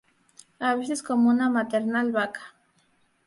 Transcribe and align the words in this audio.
A 0.59 0.73
veces 0.73 1.03
como 1.03 1.29
una 1.29 1.51
maternal 1.51 2.11
vaca. 2.11 2.55